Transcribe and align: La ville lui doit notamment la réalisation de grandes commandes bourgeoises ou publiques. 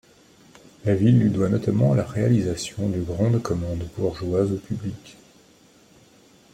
La 0.83 0.95
ville 0.95 1.19
lui 1.19 1.29
doit 1.29 1.47
notamment 1.49 1.93
la 1.93 2.03
réalisation 2.03 2.89
de 2.89 2.99
grandes 3.01 3.39
commandes 3.39 3.87
bourgeoises 3.99 4.51
ou 4.51 4.57
publiques. 4.57 5.15